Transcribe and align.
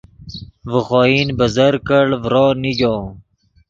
ڤے 0.69 0.79
خوئن 0.87 1.27
بزرگ 1.39 1.79
کڑ 1.87 2.05
ڤرو 2.21 2.47
نیگو 2.61 2.97